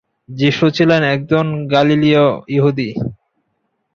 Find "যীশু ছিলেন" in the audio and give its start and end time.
0.31-1.01